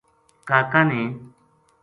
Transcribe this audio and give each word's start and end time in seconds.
کا 0.47 0.59
کا 0.71 0.79
نے 0.89 1.01